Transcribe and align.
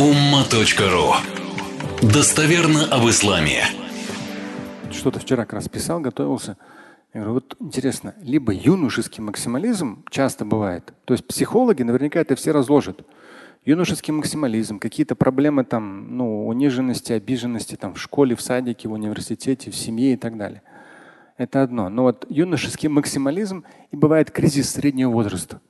umma.ru 0.00 1.12
Достоверно 2.00 2.86
об 2.86 3.06
исламе. 3.10 3.64
Что-то 4.90 5.18
вчера 5.20 5.44
как 5.44 5.52
раз 5.52 5.68
писал, 5.68 6.00
готовился. 6.00 6.56
Я 7.12 7.20
говорю, 7.20 7.34
вот 7.34 7.54
интересно, 7.60 8.14
либо 8.22 8.50
юношеский 8.50 9.22
максимализм 9.22 10.02
часто 10.08 10.46
бывает, 10.46 10.94
то 11.04 11.12
есть 11.12 11.26
психологи 11.26 11.82
наверняка 11.82 12.18
это 12.18 12.34
все 12.34 12.52
разложат. 12.52 13.02
Юношеский 13.66 14.14
максимализм, 14.14 14.78
какие-то 14.78 15.16
проблемы 15.16 15.64
там, 15.64 16.16
ну, 16.16 16.46
униженности, 16.46 17.12
обиженности 17.12 17.76
там 17.76 17.92
в 17.92 18.00
школе, 18.00 18.34
в 18.34 18.40
садике, 18.40 18.88
в 18.88 18.92
университете, 18.92 19.70
в 19.70 19.76
семье 19.76 20.14
и 20.14 20.16
так 20.16 20.38
далее. 20.38 20.62
Это 21.36 21.62
одно. 21.62 21.90
Но 21.90 22.04
вот 22.04 22.24
юношеский 22.30 22.88
максимализм 22.88 23.64
и 23.90 23.96
бывает 23.96 24.30
кризис 24.30 24.70
среднего 24.70 25.10
возраста. 25.10 25.60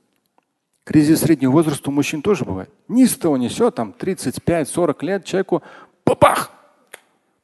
Кризис 0.83 1.21
среднего 1.21 1.51
возраста 1.51 1.89
у 1.89 1.93
мужчин 1.93 2.21
тоже 2.21 2.43
бывает. 2.43 2.69
Ни 2.87 3.05
с 3.05 3.15
того 3.15 3.37
ни 3.37 3.47
сё, 3.47 3.71
там 3.71 3.93
35-40 3.97 5.05
лет 5.05 5.25
человеку 5.25 5.61
бабах! 6.05 6.51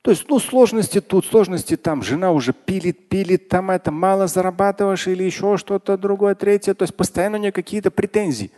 То 0.01 0.11
есть, 0.11 0.25
ну, 0.29 0.39
сложности 0.39 1.01
тут, 1.01 1.25
сложности 1.25 1.75
там. 1.75 2.01
Жена 2.01 2.31
уже 2.31 2.53
пилит, 2.53 3.09
пилит, 3.09 3.49
там 3.49 3.71
это 3.71 3.91
мало 3.91 4.27
зарабатываешь 4.27 5.05
или 5.07 5.23
еще 5.23 5.57
что-то 5.57 5.97
другое, 5.97 6.33
третье. 6.33 6.73
То 6.73 6.83
есть 6.83 6.95
постоянно 6.95 7.37
у 7.37 7.41
нее 7.41 7.51
какие-то 7.51 7.91
претензии. 7.91 8.51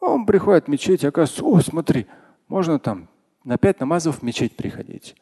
Он 0.00 0.26
приходит 0.26 0.64
в 0.64 0.68
мечеть, 0.68 1.04
оказывается, 1.04 1.44
о, 1.44 1.60
смотри, 1.60 2.06
можно 2.48 2.80
там 2.80 3.08
на 3.44 3.58
пять 3.58 3.78
намазов 3.78 4.18
в 4.18 4.22
мечеть 4.22 4.56
приходить. 4.56 5.14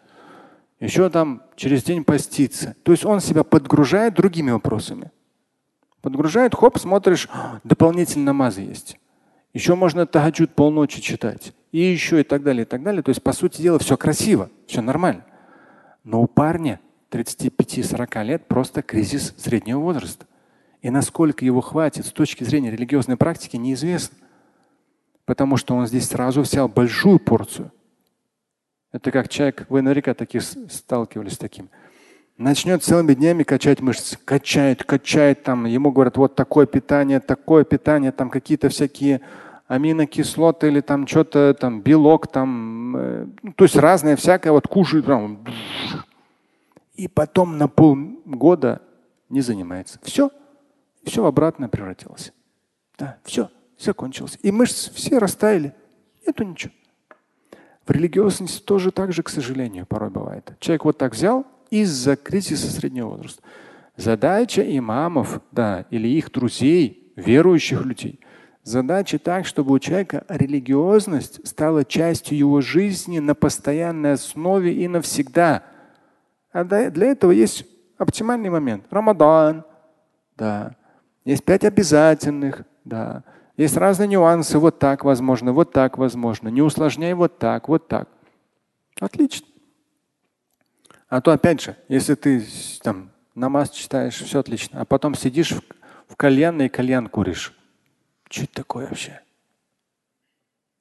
Еще 0.81 1.11
там 1.11 1.43
через 1.57 1.83
день 1.83 2.05
поститься. 2.05 2.75
То 2.85 2.93
есть 2.93 3.05
он 3.05 3.21
себя 3.21 3.45
подгружает 3.45 4.15
другими 4.15 4.51
вопросами. 4.51 5.11
Подгружает, 6.09 6.55
хоп, 6.55 6.79
смотришь, 6.79 7.29
дополнительные 7.65 8.25
намазы 8.25 8.63
есть. 8.63 8.99
Еще 9.53 9.75
можно 9.75 10.07
таджуд 10.07 10.55
полночи 10.55 11.03
читать. 11.03 11.53
И 11.71 11.81
еще 11.81 12.23
и 12.23 12.25
так 12.25 12.43
далее, 12.43 12.63
и 12.63 12.65
так 12.65 12.83
далее. 12.83 13.03
То 13.03 13.11
есть, 13.11 13.23
по 13.23 13.35
сути 13.35 13.61
дела, 13.61 13.79
все 13.79 13.99
красиво, 13.99 14.49
все 14.67 14.81
нормально. 14.81 15.27
Но 16.05 16.23
у 16.23 16.27
парня 16.27 16.81
35-40 17.11 18.25
лет 18.25 18.49
просто 18.49 18.81
кризис 18.81 19.35
среднего 19.37 19.81
возраста. 19.81 20.25
И 20.81 20.89
насколько 20.89 21.45
его 21.45 21.61
хватит 21.61 22.07
с 22.07 22.11
точки 22.11 22.43
зрения 22.43 22.71
религиозной 22.71 23.19
практики, 23.19 23.59
неизвестно. 23.59 24.17
Потому 25.27 25.59
что 25.59 25.75
он 25.75 25.87
здесь 25.87 26.09
сразу 26.09 26.41
взял 26.41 26.69
большую 26.69 27.19
порцию. 27.19 27.71
Это 28.93 29.11
как 29.11 29.29
человек, 29.29 29.67
вы 29.69 29.83
наверняка 29.83 30.15
таких 30.15 30.43
сталкивались 30.43 31.35
с 31.35 31.39
таким 31.39 31.69
начнет 32.39 32.83
целыми 32.83 33.15
днями 33.15 33.43
качать 33.43 33.81
мышцы. 33.81 34.17
Качает, 34.25 34.85
качает 34.85 35.43
там. 35.43 35.67
Ему 35.67 35.91
говорят, 35.93 36.17
вот 36.17 36.35
такое 36.35 36.67
питание, 36.67 37.21
такое 37.21 37.65
питание, 37.65 38.13
там 38.13 38.31
какие-то 38.31 38.69
всякие 38.71 39.21
аминокислоты 39.67 40.69
или 40.69 40.81
там 40.81 41.07
что-то, 41.07 41.55
там 41.55 41.83
белок, 41.83 42.29
там, 42.29 42.97
э, 42.97 43.27
ну, 43.43 43.53
то 43.53 43.65
есть 43.65 43.77
разное 43.77 44.17
всякое, 44.17 44.53
вот 44.53 44.67
кушает. 44.67 45.05
Там, 45.05 45.45
и 46.95 47.07
потом 47.07 47.59
на 47.59 47.69
полгода 47.69 48.81
не 49.29 49.43
занимается. 49.43 49.99
Все, 50.03 50.31
все 51.05 51.27
обратно 51.27 51.69
превратилось. 51.69 52.33
Да, 52.97 53.19
все, 53.25 53.51
все 53.77 53.93
кончилось. 53.93 54.39
И 54.43 54.51
мышцы 54.51 54.93
все 54.95 55.19
растаяли. 55.19 55.75
Нету 56.27 56.45
ничего. 56.45 56.73
В 57.87 57.91
религиозности 57.91 58.63
тоже 58.63 58.91
так 58.91 59.13
же, 59.13 59.23
к 59.23 59.29
сожалению, 59.29 59.87
порой 59.87 60.11
бывает. 60.11 60.53
Человек 60.61 60.85
вот 60.85 60.99
так 60.99 61.15
взял, 61.15 61.47
из-за 61.71 62.17
кризиса 62.17 62.71
среднего 62.71 63.09
возраста. 63.11 63.43
Задача 63.97 64.63
имамов, 64.63 65.41
да, 65.51 65.87
или 65.91 66.09
их 66.09 66.31
друзей, 66.31 67.13
верующих 67.17 67.85
людей, 67.85 68.21
задача 68.63 69.19
так, 69.19 69.45
чтобы 69.45 69.73
у 69.73 69.79
человека 69.79 70.25
религиозность 70.29 71.47
стала 71.47 71.85
частью 71.85 72.39
его 72.39 72.61
жизни 72.61 73.19
на 73.19 73.35
постоянной 73.35 74.13
основе 74.13 74.73
и 74.73 74.87
навсегда. 74.87 75.65
А 76.53 76.65
для 76.65 77.07
этого 77.07 77.33
есть 77.33 77.67
оптимальный 77.99 78.51
момент. 78.51 78.85
Рамадан, 78.91 79.65
да. 80.37 80.77
Есть 81.25 81.45
пять 81.45 81.65
обязательных, 81.65 82.63
да. 82.85 83.25
Есть 83.57 83.77
разные 83.77 84.07
нюансы. 84.07 84.59
Вот 84.59 84.79
так 84.79 85.05
возможно, 85.05 85.53
вот 85.53 85.73
так 85.73 85.99
возможно. 85.99 86.49
Не 86.49 86.63
усложняй 86.63 87.15
вот 87.15 87.39
так, 87.39 87.69
вот 87.69 87.89
так. 87.89 88.09
Отлично. 89.01 89.47
А 91.09 91.21
то 91.23 91.33
опять 91.33 91.63
же, 91.63 91.77
если 91.89 92.15
ты 92.15 92.45
там 92.83 93.11
намаз 93.35 93.71
читаешь, 93.71 94.17
все 94.17 94.41
отлично, 94.41 94.81
а 94.81 94.85
потом 94.85 95.15
сидишь 95.15 95.53
в, 95.53 95.63
в 96.07 96.17
кальянной 96.17 96.67
и 96.67 96.69
кальян 96.69 97.09
куришь. 97.09 97.55
Что 98.29 98.45
это 98.45 98.55
такое 98.55 98.89
вообще? 98.89 99.23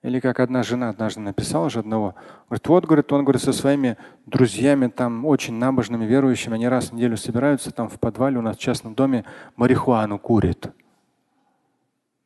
Или 0.04 0.20
как 0.20 0.40
одна 0.40 0.64
жена 0.64 0.90
однажды 0.90 1.22
написала 1.22 1.70
же 1.70 1.80
одного. 1.80 2.16
Говорит, 2.50 2.68
вот, 2.68 2.86
говорит, 2.86 3.12
он 3.12 3.24
говорит, 3.24 3.42
со 3.42 3.54
своими 3.54 3.98
друзьями, 4.26 4.88
там 4.88 5.26
очень 5.26 5.56
набожными, 5.56 6.06
верующими, 6.06 6.56
они 6.56 6.68
раз 6.68 6.90
в 6.90 6.94
неделю 6.94 7.18
собираются 7.18 7.72
там 7.72 7.90
в 7.90 8.00
подвале 8.00 8.38
у 8.38 8.42
нас 8.42 8.58
в 8.58 8.60
частном 8.60 8.96
доме, 8.96 9.26
марихуану 9.56 10.20
курят. 10.20 10.74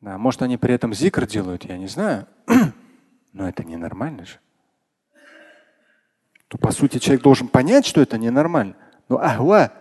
Да, 0.00 0.18
может, 0.18 0.42
они 0.42 0.56
при 0.58 0.74
этом 0.74 0.92
зикр 0.92 1.26
делают, 1.26 1.64
я 1.64 1.78
не 1.78 1.86
знаю. 1.86 2.26
Но 3.32 3.48
это 3.48 3.62
ненормально 3.64 4.26
же 4.26 4.38
то 6.52 6.58
по 6.58 6.70
сути 6.70 6.98
человек 6.98 7.22
должен 7.22 7.48
понять, 7.48 7.86
что 7.86 8.02
это 8.02 8.18
ненормально. 8.18 8.74
Но 9.08 9.16
ахва, 9.16 9.72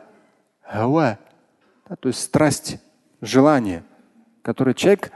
ахва, 0.63 1.19
да, 1.89 1.97
то 1.97 2.07
есть 2.07 2.21
страсть, 2.21 2.79
желание, 3.19 3.83
которое 4.41 4.73
человек, 4.73 5.11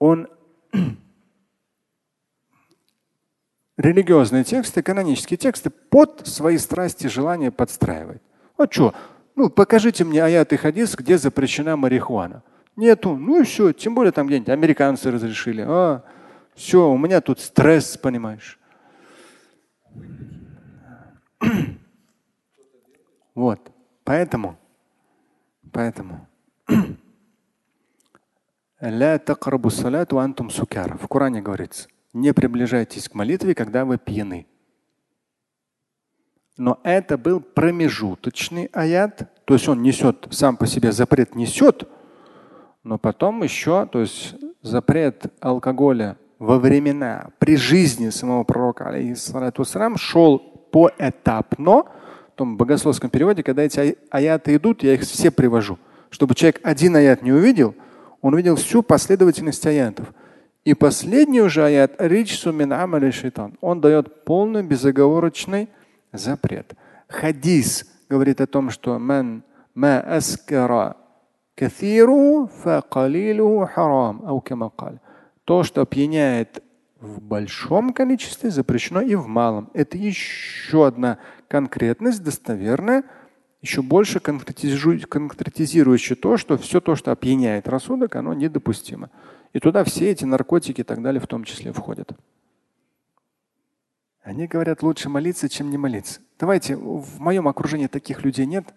он 0.00 0.26
религиозные 3.76 4.42
тексты, 4.42 4.82
канонические 4.82 5.36
тексты 5.36 5.70
под 5.70 6.26
свои 6.26 6.58
страсти, 6.58 7.06
желания 7.06 7.52
подстраивает. 7.52 8.20
Вот 8.56 8.72
что? 8.72 8.94
Ну, 9.36 9.50
покажите 9.50 10.02
мне 10.02 10.24
аят 10.24 10.52
и 10.52 10.56
хадис, 10.56 10.96
где 10.96 11.18
запрещена 11.18 11.76
марихуана. 11.76 12.42
Нету. 12.74 13.16
Ну 13.16 13.42
и 13.42 13.44
все. 13.44 13.72
Тем 13.72 13.94
более 13.94 14.10
там 14.10 14.26
где-нибудь 14.26 14.48
американцы 14.48 15.12
разрешили. 15.12 15.64
А, 15.64 16.02
все, 16.56 16.90
у 16.90 16.98
меня 16.98 17.20
тут 17.20 17.38
стресс, 17.38 17.96
понимаешь. 17.96 18.58
вот. 23.34 23.70
Поэтому, 24.04 24.58
поэтому 25.72 26.26
в 30.96 31.08
Коране 31.08 31.42
говорится, 31.42 31.88
не 32.12 32.32
приближайтесь 32.32 33.08
к 33.08 33.14
молитве, 33.14 33.54
когда 33.54 33.84
вы 33.84 33.98
пьяны. 33.98 34.46
Но 36.56 36.80
это 36.82 37.18
был 37.18 37.40
промежуточный 37.40 38.66
аят, 38.72 39.44
то 39.44 39.54
есть 39.54 39.68
он 39.68 39.82
несет, 39.82 40.26
сам 40.30 40.56
по 40.56 40.66
себе 40.66 40.92
запрет 40.92 41.34
несет, 41.34 41.88
но 42.82 42.98
потом 42.98 43.42
еще, 43.42 43.86
то 43.86 44.00
есть 44.00 44.34
запрет 44.62 45.32
алкоголя 45.40 46.16
во 46.38 46.58
времена, 46.58 47.30
при 47.38 47.56
жизни 47.56 48.10
самого 48.10 48.44
пророка, 48.44 48.88
алейхиссалату 48.88 49.64
шел 49.96 50.57
поэтапно, 50.78 51.82
в 52.32 52.36
том 52.36 52.56
богословском 52.56 53.10
переводе, 53.10 53.42
когда 53.42 53.62
эти 53.64 53.98
аяты 54.10 54.54
идут, 54.54 54.84
я 54.84 54.94
их 54.94 55.00
все 55.00 55.30
привожу. 55.32 55.76
Чтобы 56.10 56.36
человек 56.36 56.60
один 56.62 56.94
аят 56.94 57.22
не 57.22 57.32
увидел, 57.32 57.74
он 58.22 58.34
увидел 58.34 58.54
всю 58.54 58.82
последовательность 58.82 59.66
аятов. 59.66 60.14
И 60.64 60.74
последний 60.74 61.40
уже 61.40 61.64
аят 61.64 61.92
ричсу 61.98 62.52
мин 62.52 62.72
амали 62.72 63.10
шайтан. 63.10 63.58
Он 63.60 63.80
дает 63.80 64.24
полный 64.24 64.62
безоговорочный 64.62 65.68
запрет. 66.12 66.74
Хадис 67.08 67.84
говорит 68.08 68.40
о 68.40 68.46
том, 68.46 68.70
что 68.70 68.98
ман 68.98 69.42
ма 69.74 69.98
аскара 70.00 70.96
каthиру 71.56 72.48
фа 72.62 72.84
харам, 72.88 74.42
То, 75.44 75.64
что 75.64 75.82
опьяняет 75.82 76.62
в 77.00 77.20
большом 77.20 77.92
количестве, 77.92 78.50
запрещено 78.50 79.00
и 79.00 79.14
в 79.14 79.26
малом. 79.26 79.70
Это 79.74 79.96
еще 79.96 80.86
одна 80.86 81.18
конкретность, 81.48 82.22
достоверная, 82.22 83.04
еще 83.62 83.82
больше 83.82 84.20
конкретизирующая 84.20 86.16
то, 86.16 86.36
что 86.36 86.56
все 86.56 86.80
то, 86.80 86.96
что 86.96 87.12
опьяняет 87.12 87.68
рассудок, 87.68 88.16
оно 88.16 88.34
недопустимо. 88.34 89.10
И 89.52 89.60
туда 89.60 89.84
все 89.84 90.10
эти 90.10 90.24
наркотики 90.24 90.80
и 90.80 90.84
так 90.84 91.02
далее 91.02 91.20
в 91.20 91.26
том 91.26 91.44
числе 91.44 91.72
входят. 91.72 92.12
Они 94.22 94.46
говорят, 94.46 94.82
лучше 94.82 95.08
молиться, 95.08 95.48
чем 95.48 95.70
не 95.70 95.78
молиться. 95.78 96.20
Давайте, 96.38 96.76
в 96.76 97.18
моем 97.18 97.48
окружении 97.48 97.86
таких 97.86 98.24
людей 98.24 98.44
нет. 98.44 98.74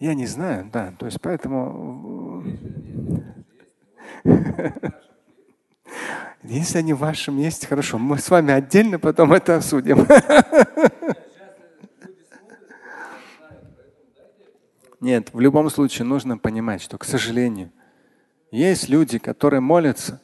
Я 0.00 0.14
не 0.14 0.26
знаю, 0.26 0.68
да. 0.72 0.92
То 0.98 1.06
есть 1.06 1.20
поэтому 1.20 2.44
Если 6.42 6.78
они 6.78 6.92
в 6.92 6.98
вашем 6.98 7.38
месте, 7.38 7.66
хорошо. 7.68 7.98
Мы 7.98 8.18
с 8.18 8.28
вами 8.28 8.52
отдельно 8.52 8.98
потом 8.98 9.32
это 9.32 9.56
обсудим. 9.56 10.06
Нет, 15.00 15.30
в 15.32 15.40
любом 15.40 15.70
случае 15.70 16.06
нужно 16.06 16.38
понимать, 16.38 16.82
что, 16.82 16.98
к 16.98 17.04
сожалению, 17.04 17.72
есть 18.52 18.88
люди, 18.88 19.18
которые 19.18 19.60
молятся, 19.60 20.20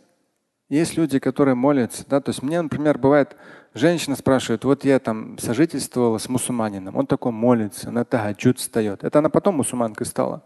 есть 0.68 0.96
люди, 0.96 1.18
которые 1.18 1.56
молятся, 1.56 2.04
да, 2.06 2.20
то 2.20 2.28
есть 2.30 2.42
мне, 2.42 2.60
например, 2.62 2.98
бывает, 2.98 3.36
женщина 3.74 4.14
спрашивает, 4.14 4.64
вот 4.64 4.84
я 4.84 5.00
там 5.00 5.36
сожительствовала 5.38 6.18
с 6.18 6.28
мусульманином, 6.28 6.94
он 6.94 7.06
такой 7.08 7.32
молится, 7.32 7.90
на 7.90 8.04
тахаджуд 8.04 8.58
встает. 8.58 9.02
Это 9.02 9.18
она 9.18 9.30
потом 9.30 9.56
мусульманкой 9.56 10.06
стала. 10.06 10.44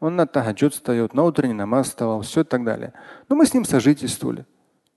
Он 0.00 0.16
на 0.16 0.26
тахаджуд 0.26 0.72
встает, 0.72 1.12
на 1.12 1.24
утренний 1.24 1.54
намаз 1.54 1.88
вставал, 1.88 2.22
все 2.22 2.40
и 2.40 2.44
так 2.44 2.64
далее. 2.64 2.94
Но 3.28 3.36
мы 3.36 3.44
с 3.44 3.52
ним 3.52 3.64
сожительствовали. 3.64 4.46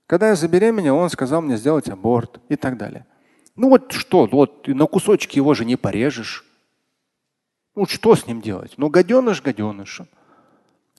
Когда 0.08 0.30
я 0.30 0.36
забеременел, 0.36 0.96
он 0.96 1.10
сказал 1.10 1.42
мне 1.42 1.58
сделать 1.58 1.90
аборт 1.90 2.40
и 2.48 2.56
так 2.56 2.78
далее. 2.78 3.04
Ну 3.56 3.68
вот 3.68 3.92
что, 3.92 4.26
вот 4.26 4.66
на 4.66 4.86
кусочки 4.86 5.36
его 5.36 5.52
же 5.52 5.66
не 5.66 5.76
порежешь. 5.76 6.46
Ну 7.76 7.84
что 7.86 8.16
с 8.16 8.26
ним 8.26 8.40
делать? 8.40 8.72
Ну 8.78 8.88
гаденыш 8.88 9.42
гаденышем. 9.42 10.08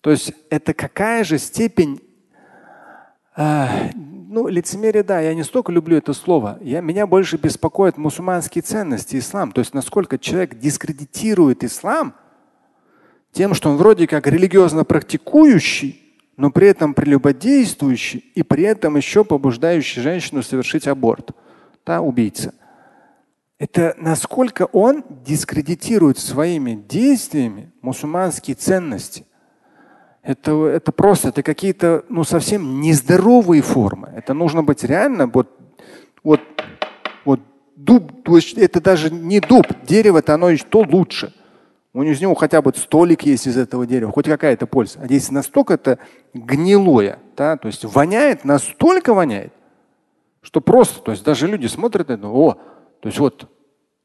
То 0.01 0.11
есть 0.11 0.31
это 0.51 0.75
какая 0.75 1.23
же 1.23 1.39
степень 1.39 2.01
а, 3.35 3.89
ну, 3.95 4.47
лицемерие, 4.47 5.01
да, 5.01 5.19
я 5.21 5.33
не 5.33 5.43
столько 5.43 5.71
люблю 5.71 5.97
это 5.97 6.13
слово. 6.13 6.59
Я, 6.61 6.81
меня 6.81 7.07
больше 7.07 7.37
беспокоят 7.37 7.97
мусульманские 7.97 8.61
ценности, 8.61 9.17
ислам. 9.17 9.51
То 9.51 9.59
есть 9.59 9.73
насколько 9.73 10.19
человек 10.19 10.59
дискредитирует 10.59 11.63
ислам 11.63 12.13
тем, 13.31 13.55
что 13.55 13.71
он 13.71 13.77
вроде 13.77 14.05
как 14.05 14.27
религиозно 14.27 14.83
практикующий, 14.83 15.98
но 16.39 16.51
при 16.51 16.69
этом 16.69 16.93
прелюбодействующий 16.93 18.19
и 18.33 18.43
при 18.43 18.63
этом 18.63 18.95
еще 18.95 19.25
побуждающий 19.25 20.01
женщину 20.01 20.41
совершить 20.41 20.87
аборт. 20.87 21.31
Да, 21.85 21.99
убийца. 21.99 22.53
Это 23.57 23.93
насколько 23.97 24.63
он 24.71 25.03
дискредитирует 25.25 26.17
своими 26.17 26.81
действиями 26.87 27.73
мусульманские 27.81 28.55
ценности. 28.55 29.25
Это, 30.23 30.67
это 30.67 30.93
просто, 30.93 31.27
это 31.27 31.43
какие-то 31.43 32.05
ну, 32.07 32.23
совсем 32.23 32.79
нездоровые 32.79 33.61
формы. 33.61 34.09
Это 34.15 34.33
нужно 34.33 34.63
быть 34.63 34.85
реально 34.85 35.27
вот, 35.27 35.59
вот, 36.23 36.39
вот 37.25 37.41
дуб, 37.75 38.23
то 38.23 38.37
есть 38.37 38.53
это 38.53 38.79
даже 38.79 39.09
не 39.09 39.41
дуб, 39.41 39.67
дерево-то 39.83 40.35
оно 40.35 40.55
что 40.55 40.85
лучше. 40.89 41.33
У 41.93 42.03
него 42.03 42.35
хотя 42.35 42.61
бы 42.61 42.71
столик 42.75 43.23
есть 43.23 43.47
из 43.47 43.57
этого 43.57 43.85
дерева, 43.87 44.11
хоть 44.11 44.27
какая-то 44.27 44.67
польза. 44.67 44.99
А 45.01 45.05
здесь 45.05 45.31
настолько 45.31 45.73
это 45.73 45.97
гнилое, 46.33 47.19
да, 47.35 47.57
то 47.57 47.67
есть 47.67 47.83
воняет, 47.83 48.45
настолько 48.45 49.13
воняет, 49.13 49.53
что 50.41 50.61
просто, 50.61 51.01
то 51.01 51.11
есть 51.11 51.23
даже 51.23 51.47
люди 51.47 51.65
смотрят 51.65 52.11
это, 52.11 52.27
о, 52.27 52.53
то 52.99 53.07
есть 53.07 53.17
вот 53.17 53.49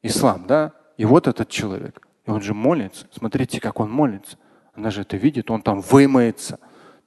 ислам, 0.03 0.47
да, 0.47 0.73
и 0.97 1.05
вот 1.05 1.29
этот 1.29 1.51
человек, 1.51 2.07
и 2.27 2.31
он 2.31 2.41
же 2.41 2.55
молится, 2.55 3.07
смотрите, 3.13 3.61
как 3.61 3.81
он 3.81 3.91
молится. 3.91 4.39
Она 4.75 4.91
же 4.91 5.03
это 5.03 5.17
видит, 5.17 5.51
он 5.51 5.63
там 5.63 5.81
вымоется, 5.81 6.59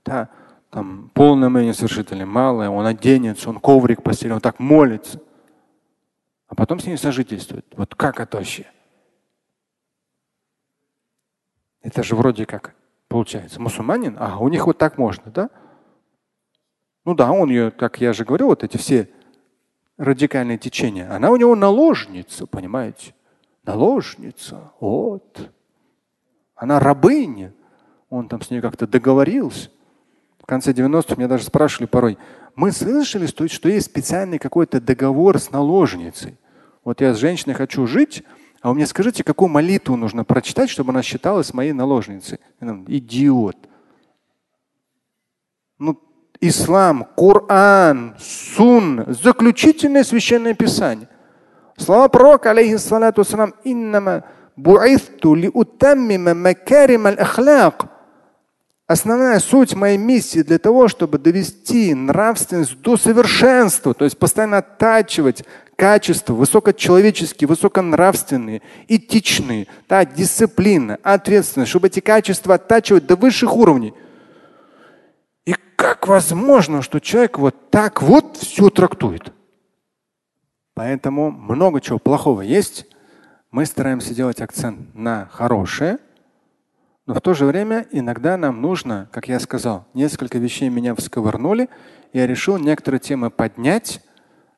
да, 0.05 0.29
там 0.69 1.09
полное 1.13 1.49
мое 1.49 1.73
совершит 1.73 2.11
малое, 2.11 2.69
он 2.69 2.85
оденется, 2.85 3.49
он 3.49 3.59
коврик 3.59 4.03
постелит, 4.03 4.35
он 4.35 4.41
так 4.41 4.59
молится. 4.59 5.19
А 6.47 6.55
потом 6.55 6.79
с 6.79 6.85
ней 6.85 6.97
сожительствует. 6.97 7.65
Вот 7.75 7.95
как 7.95 8.19
это 8.19 8.37
вообще? 8.37 8.67
Это 11.87 12.03
же 12.03 12.17
вроде 12.17 12.45
как 12.45 12.75
получается 13.07 13.61
мусульманин, 13.61 14.17
а 14.19 14.39
у 14.39 14.49
них 14.49 14.67
вот 14.67 14.77
так 14.77 14.97
можно, 14.97 15.31
да? 15.31 15.49
Ну 17.05 17.15
да, 17.15 17.31
он 17.31 17.49
ее, 17.49 17.71
как 17.71 18.01
я 18.01 18.11
же 18.11 18.25
говорю, 18.25 18.47
вот 18.47 18.65
эти 18.65 18.75
все 18.75 19.07
радикальные 19.97 20.57
течения, 20.57 21.09
она 21.09 21.31
у 21.31 21.37
него 21.37 21.55
наложница, 21.55 22.45
понимаете? 22.45 23.15
Наложница. 23.63 24.73
Вот. 24.81 25.49
Она 26.55 26.81
рабыня. 26.81 27.53
Он 28.09 28.27
там 28.27 28.41
с 28.41 28.51
ней 28.51 28.59
как-то 28.59 28.85
договорился. 28.85 29.69
В 30.41 30.45
конце 30.45 30.73
90-х 30.73 31.15
меня 31.15 31.29
даже 31.29 31.45
спрашивали 31.45 31.87
порой, 31.87 32.17
мы 32.53 32.73
слышали, 32.73 33.27
что 33.27 33.69
есть 33.69 33.85
специальный 33.85 34.39
какой-то 34.39 34.81
договор 34.81 35.39
с 35.39 35.51
наложницей. 35.51 36.37
Вот 36.83 36.99
я 36.99 37.13
с 37.13 37.17
женщиной 37.17 37.53
хочу 37.53 37.87
жить, 37.87 38.25
а 38.61 38.69
вы 38.69 38.75
мне 38.75 38.87
скажите, 38.87 39.23
какую 39.23 39.49
молитву 39.49 39.95
нужно 39.95 40.23
прочитать, 40.23 40.69
чтобы 40.69 40.91
она 40.91 41.01
считалась 41.01 41.53
моей 41.53 41.73
наложницей? 41.73 42.39
Идиот. 42.87 43.57
Ну, 45.79 45.99
ислам, 46.39 47.07
Коран, 47.15 48.15
Сун, 48.19 49.05
заключительное 49.07 50.03
священное 50.03 50.53
писание. 50.53 51.07
Слова 51.77 52.07
пророка, 52.07 52.49
алейхиссалату 52.51 53.21
вассалам, 53.21 53.53
иннама 53.63 54.23
бу'ithtu 54.55 55.35
ли 55.35 55.51
макарим 56.17 57.05
аль-ахляк. 57.05 57.96
Основная 58.87 59.39
суть 59.39 59.75
моей 59.75 59.97
миссии 59.97 60.43
для 60.43 60.59
того, 60.59 60.87
чтобы 60.87 61.17
довести 61.17 61.93
нравственность 61.93 62.79
до 62.79 62.95
совершенства, 62.95 63.93
то 63.93 64.05
есть 64.05 64.17
постоянно 64.17 64.59
оттачивать 64.59 65.43
качества 65.75 66.33
высокочеловеческие, 66.33 67.49
высоконравственные, 67.49 68.61
этичные, 68.87 69.67
да, 69.89 70.05
дисциплина, 70.05 70.97
ответственность, 71.03 71.69
чтобы 71.69 71.87
эти 71.87 71.99
качества 71.99 72.55
оттачивать 72.55 73.05
до 73.05 73.17
высших 73.17 73.57
уровней. 73.57 73.93
И 75.45 75.53
как 75.75 76.07
возможно, 76.07 76.81
что 76.81 77.01
человек 77.01 77.39
вот 77.39 77.69
так 77.69 78.01
вот 78.01 78.37
все 78.37 78.69
трактует? 78.69 79.33
Поэтому 80.75 81.29
много 81.29 81.81
чего 81.81 81.99
плохого 81.99 82.41
есть. 82.41 82.85
Мы 83.51 83.65
стараемся 83.65 84.15
делать 84.15 84.39
акцент 84.39 84.95
на 84.95 85.27
хорошее, 85.29 85.97
но 87.07 87.13
в 87.13 87.21
то 87.21 87.33
же 87.33 87.45
время 87.45 87.87
иногда 87.91 88.35
нам 88.35 88.61
нужно, 88.61 89.07
как 89.11 89.29
я 89.29 89.39
сказал, 89.39 89.87
несколько 89.93 90.37
вещей 90.37 90.67
меня 90.67 90.93
всковырнули. 90.93 91.69
Я 92.11 92.27
решил 92.27 92.57
некоторые 92.57 92.99
темы 92.99 93.29
поднять, 93.29 94.01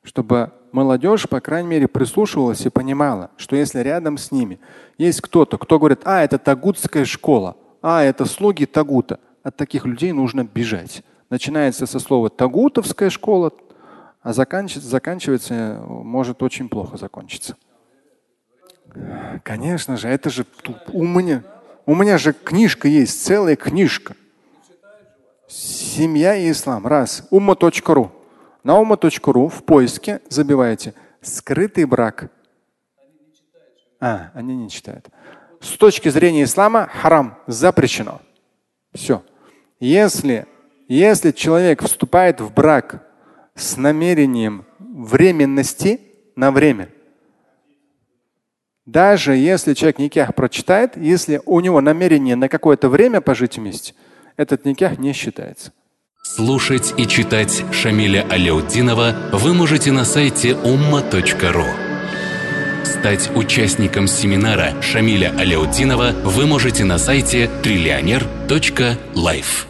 чтобы 0.02 0.52
молодежь, 0.72 1.30
по 1.30 1.42
крайней 1.42 1.70
мере, 1.70 1.88
прислушивалась 1.88 2.66
и 2.66 2.70
понимала, 2.70 3.30
что 3.38 3.56
если 3.56 3.80
рядом 3.80 4.18
с 4.18 4.32
ними 4.32 4.60
есть 4.98 5.22
кто-то, 5.22 5.60
кто 5.60 5.78
говорит, 5.78 6.02
а, 6.06 6.24
это 6.24 6.40
тагутская 6.40 7.06
школа, 7.06 7.56
а, 7.84 8.02
это 8.02 8.26
слуги 8.26 8.66
тагута, 8.66 9.20
от 9.44 9.56
таких 9.56 9.86
людей 9.86 10.12
нужно 10.12 10.44
бежать. 10.44 11.04
Начинается 11.30 11.86
со 11.86 12.00
слова 12.00 12.32
тагутовская 12.32 13.12
школа, 13.12 13.54
а 14.24 14.34
заканчивается, 14.34 14.90
заканчивается 14.90 15.84
может 15.88 16.42
очень 16.42 16.68
плохо 16.68 16.98
закончиться. 16.98 17.56
Конечно 19.44 19.98
же, 19.98 20.08
это 20.08 20.32
же 20.32 20.48
у 20.92 21.06
меня. 21.06 21.44
У 21.90 21.96
меня 21.96 22.20
же 22.20 22.34
книжка 22.34 22.88
есть, 22.88 23.26
целая 23.26 23.56
книжка. 23.56 24.16
Семья 25.48 26.36
и 26.36 26.52
ислам. 26.52 26.86
Раз. 26.86 27.28
Умма.ру. 27.32 28.12
На 28.64 28.80
умма.ру 28.80 29.48
в 29.48 29.64
поиске 29.64 30.22
забиваете 30.30 30.94
скрытый 31.24 31.86
брак. 31.86 32.30
А, 34.00 34.30
они 34.36 34.56
не 34.56 34.70
читают. 34.70 35.10
С 35.62 35.78
точки 35.78 36.10
зрения 36.10 36.44
ислама 36.44 36.88
харам 36.94 37.40
запрещено. 37.48 38.22
Все. 38.94 39.24
Если, 39.80 40.46
если 40.88 41.32
человек 41.32 41.82
вступает 41.82 42.40
в 42.40 42.54
брак 42.54 43.04
с 43.56 43.78
намерением 43.78 44.64
временности 44.78 46.02
на 46.36 46.52
время, 46.52 46.90
даже 48.92 49.36
если 49.36 49.76
человек 49.76 50.00
никях 50.00 50.34
прочитает, 50.34 50.98
если 50.98 51.42
у 51.46 51.60
него 51.60 51.80
намерение 51.82 52.36
на 52.36 52.50
какое-то 52.50 52.90
время 52.90 53.22
пожить 53.22 53.58
вместе, 53.58 53.94
этот 54.36 54.66
никях 54.66 54.98
не 54.98 55.14
считается. 55.14 55.72
Слушать 56.24 56.96
и 56.98 57.06
читать 57.08 57.64
Шамиля 57.72 58.26
Аляутдинова 58.30 59.16
вы 59.34 59.54
можете 59.54 59.92
на 59.92 60.06
сайте 60.06 60.52
umma.ru. 60.52 61.66
Стать 62.84 63.30
участником 63.36 64.08
семинара 64.08 64.74
Шамиля 64.82 65.34
Аляутдинова 65.38 66.14
вы 66.24 66.48
можете 66.48 66.84
на 66.84 66.98
сайте 66.98 67.48
триллионер.life. 67.64 69.69